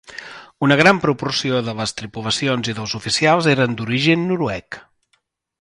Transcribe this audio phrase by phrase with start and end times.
[0.67, 4.85] Una gran proporció de les tripulacions i dels oficials eren d'origen noruec.